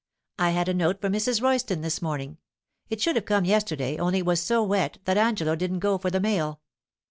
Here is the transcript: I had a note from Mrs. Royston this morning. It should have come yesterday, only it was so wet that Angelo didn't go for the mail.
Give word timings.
I 0.39 0.49
had 0.49 0.67
a 0.67 0.73
note 0.73 0.99
from 0.99 1.13
Mrs. 1.13 1.43
Royston 1.43 1.81
this 1.81 2.01
morning. 2.01 2.39
It 2.89 2.99
should 2.99 3.15
have 3.17 3.25
come 3.25 3.45
yesterday, 3.45 3.99
only 3.99 4.17
it 4.17 4.25
was 4.25 4.41
so 4.41 4.63
wet 4.63 4.97
that 5.05 5.15
Angelo 5.15 5.53
didn't 5.53 5.77
go 5.77 5.99
for 5.99 6.09
the 6.09 6.19
mail. 6.19 6.59